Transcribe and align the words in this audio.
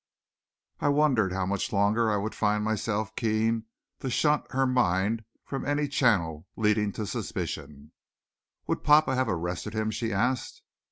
I 0.79 0.87
wondered 0.87 1.31
how 1.31 1.45
much 1.45 1.71
longer 1.71 2.09
I 2.09 2.17
would 2.17 2.33
find 2.33 2.63
myself 2.63 3.15
keen 3.15 3.65
to 3.99 4.09
shunt 4.09 4.51
her 4.51 4.65
mind 4.65 5.23
from 5.45 5.63
any 5.63 5.87
channel 5.87 6.47
leading 6.55 6.91
to 6.93 7.05
suspicion. 7.05 7.91
"Would 8.65 8.83
papa 8.83 9.13
have 9.13 9.29
arrested 9.29 9.75
him?" 9.75 9.91
she 9.91 10.11
asked. 10.11 10.63